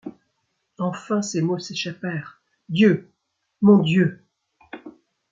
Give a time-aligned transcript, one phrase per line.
[0.79, 3.13] Enfin, ces mots s’échappèrent:«Dieu!
[3.61, 4.25] mon Dieu!